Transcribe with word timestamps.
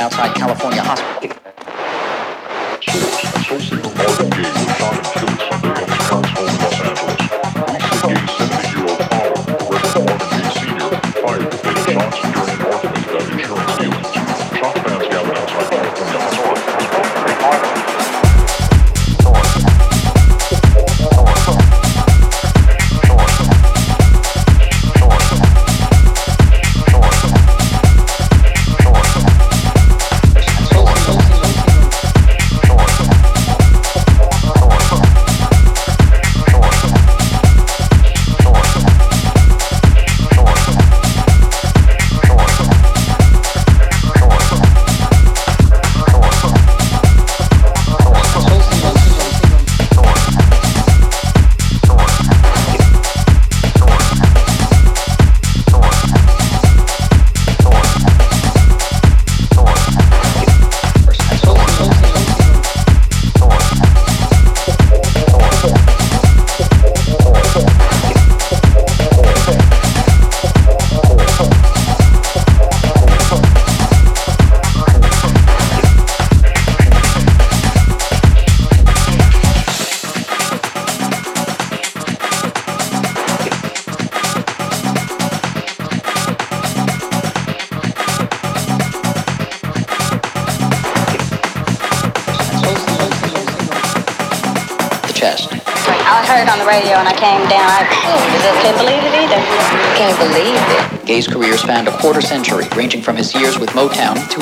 outside 0.00 0.34
California. 0.34 0.59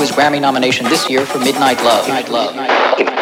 his 0.01 0.11
Grammy 0.11 0.41
nomination 0.41 0.87
this 0.87 1.09
year 1.09 1.27
for 1.27 1.39
Midnight 1.39 1.79
Love. 1.83 2.07
Midnight 2.07 2.29
Love. 2.29 3.18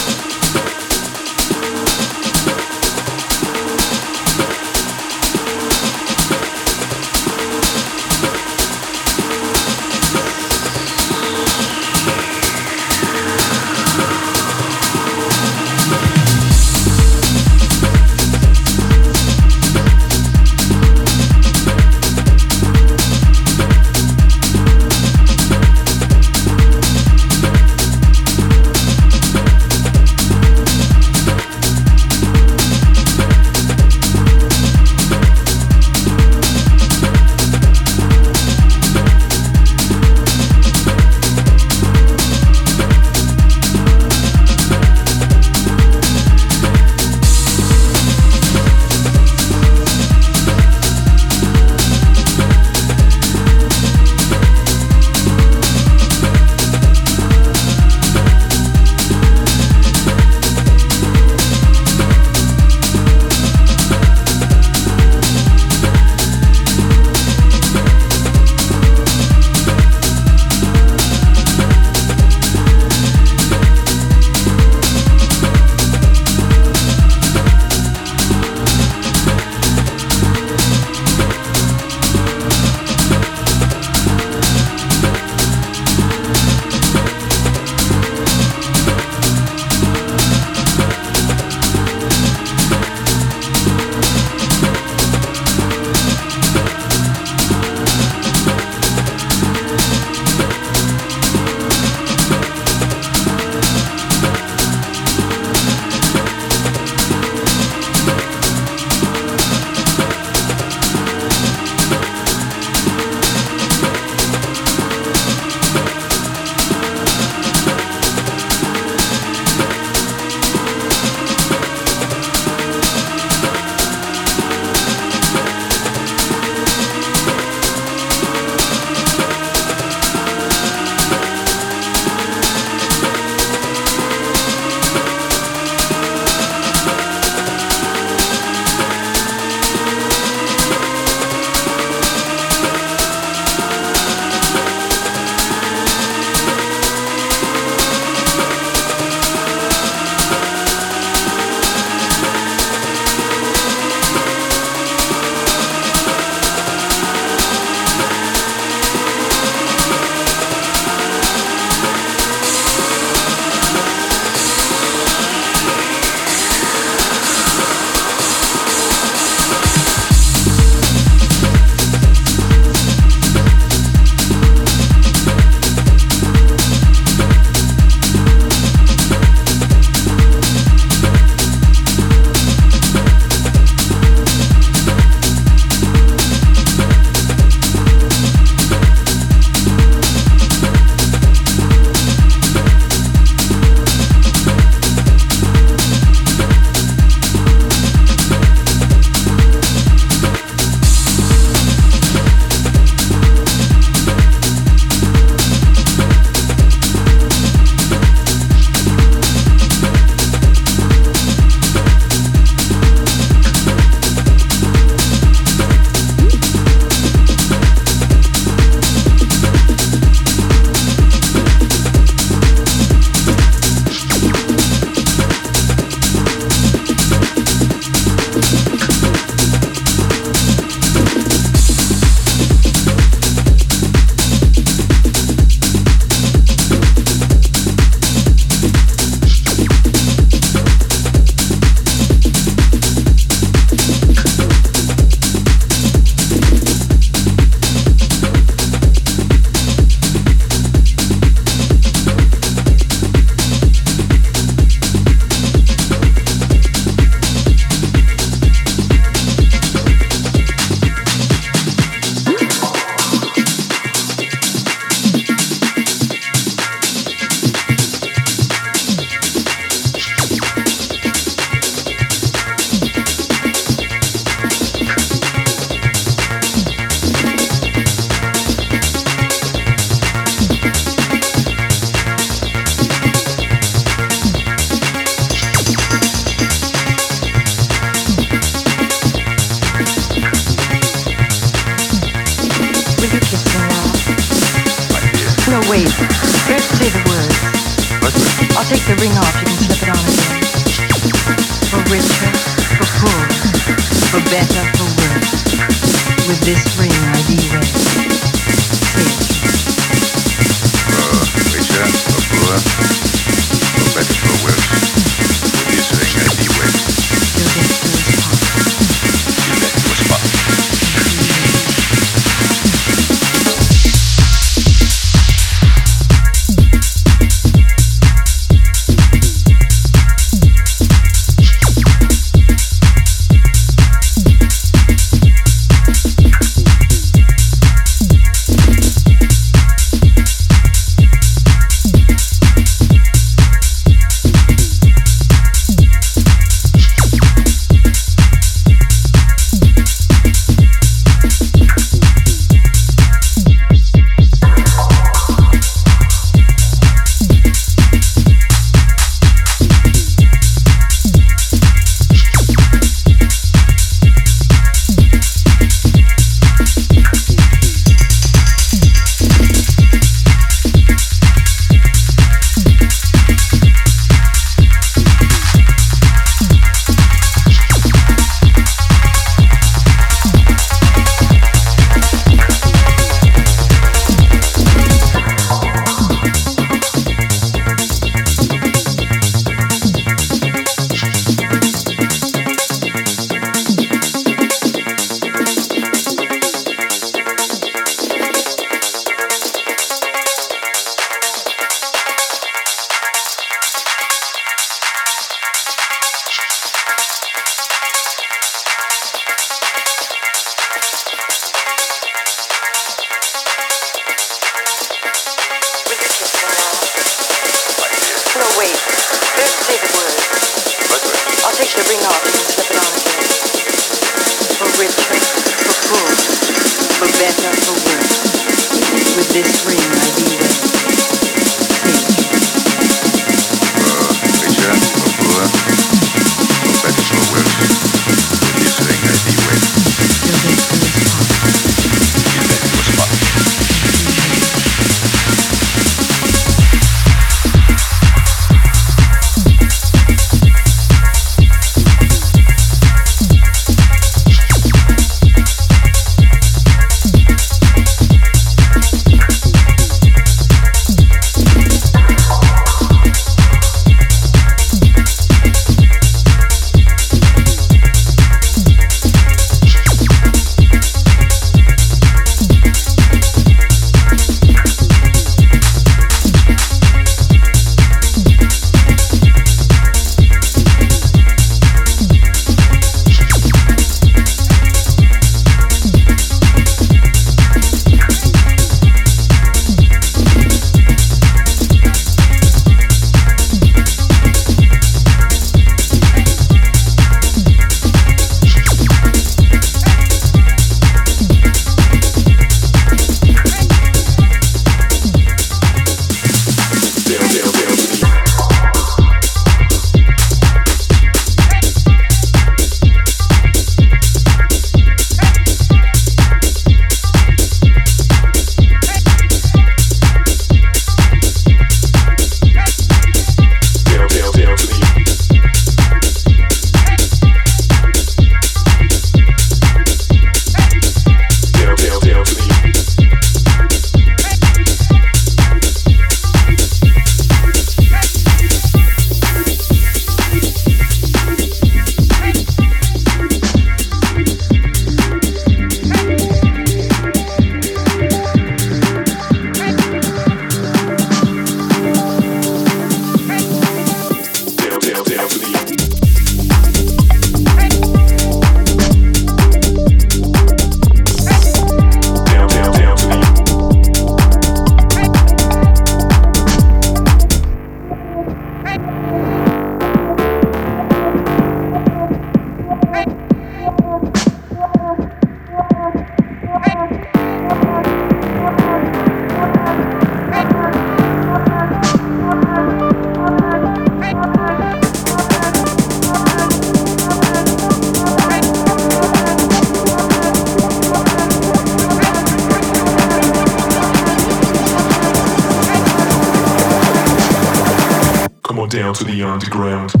To 598.93 599.03
the 599.03 599.23
underground. 599.23 600.00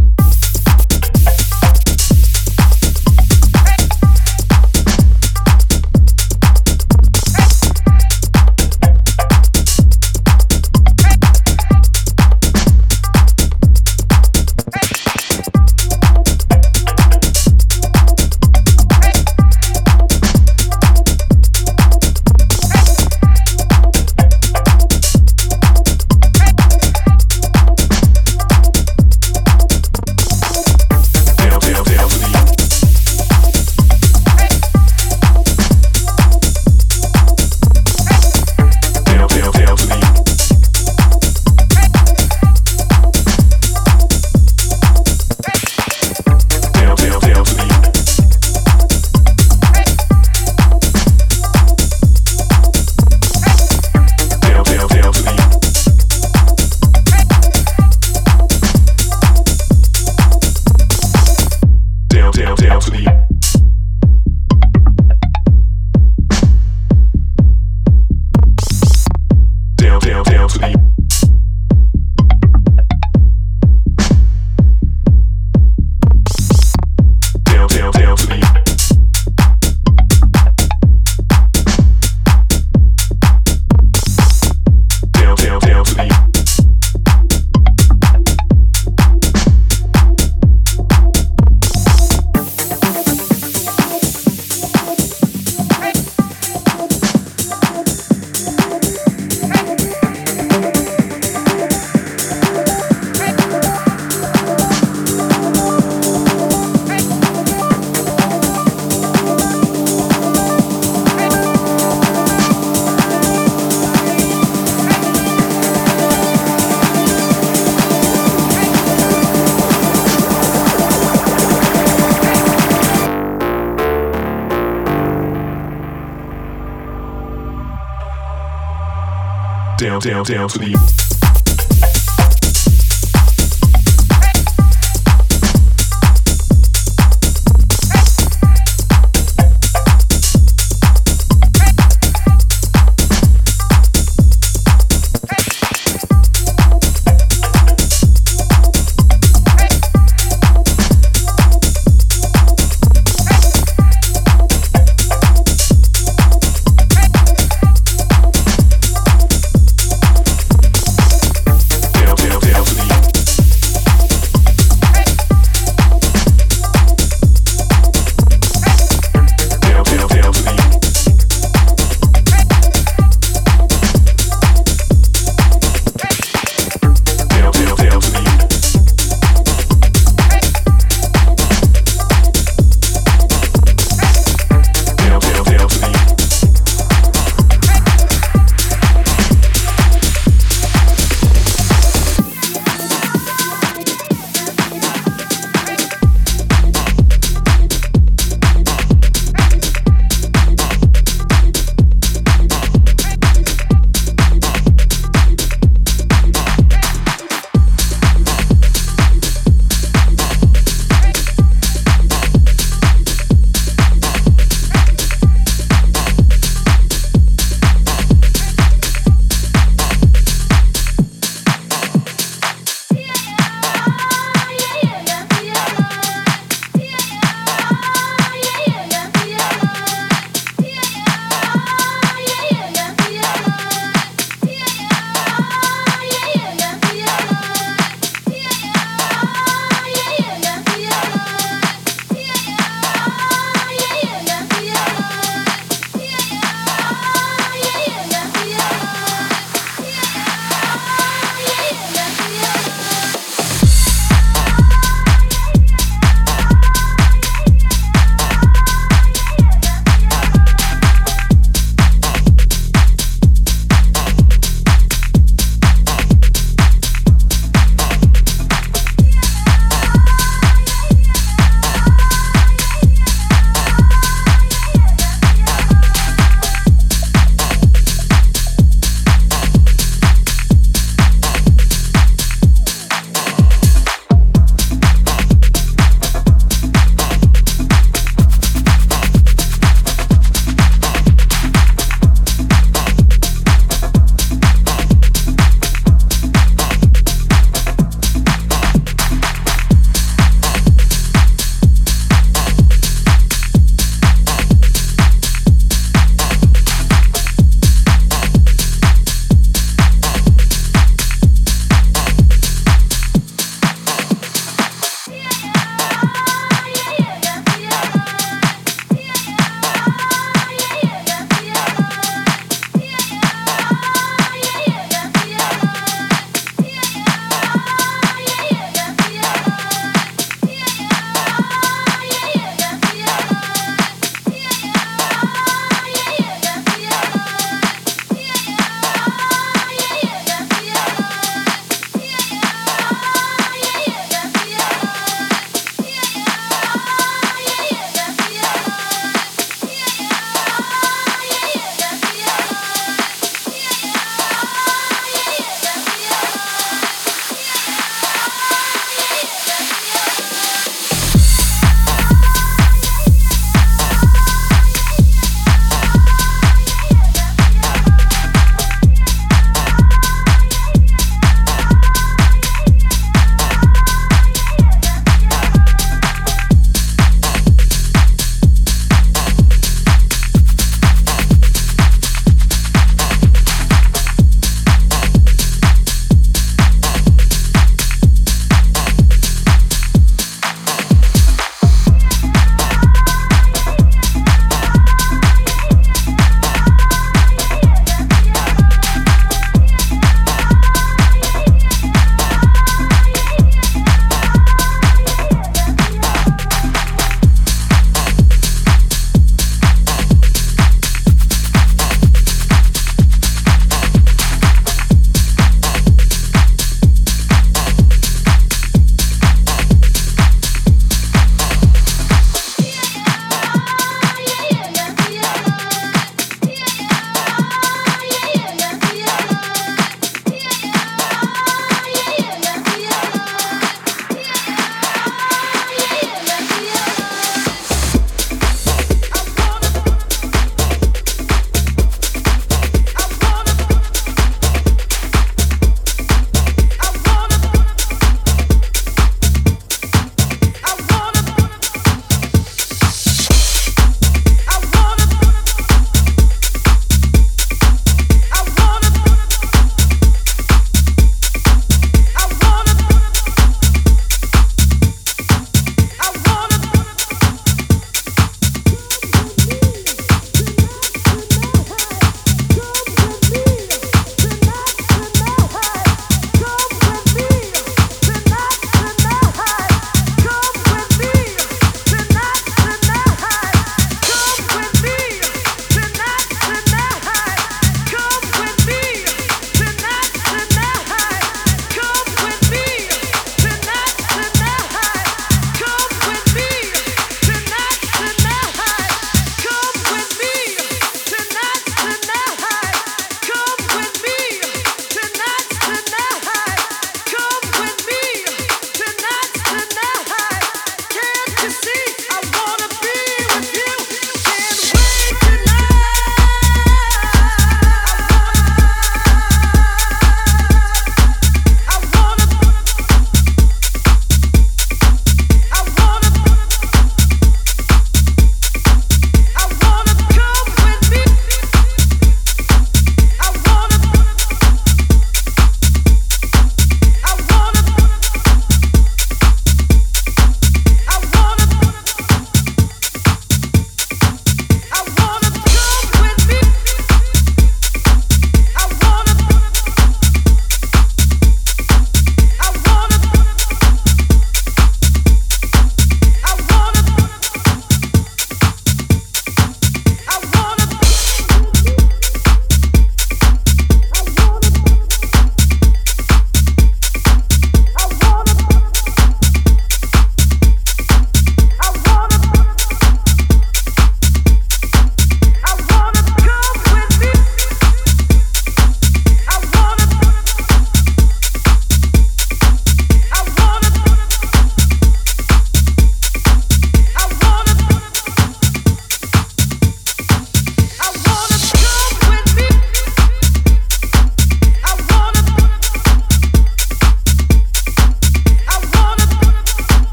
Down, 130.23 130.49
to 130.49 130.57
the 130.59 130.90